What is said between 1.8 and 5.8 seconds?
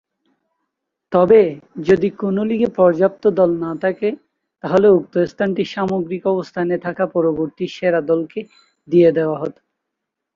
যদি কোন লীগে পর্যাপ্ত দল না থাকে, তাহলে উক্ত স্থানটি